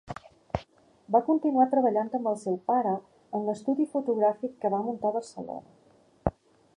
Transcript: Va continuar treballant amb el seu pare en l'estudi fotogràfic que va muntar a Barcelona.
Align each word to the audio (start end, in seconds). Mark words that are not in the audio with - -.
Va 1.15 1.19
continuar 1.27 1.67
treballant 1.73 2.09
amb 2.19 2.31
el 2.31 2.39
seu 2.45 2.57
pare 2.71 2.95
en 3.41 3.45
l'estudi 3.49 3.87
fotogràfic 3.95 4.59
que 4.65 4.75
va 4.77 4.83
muntar 4.89 5.13
a 5.13 5.17
Barcelona. 5.21 6.35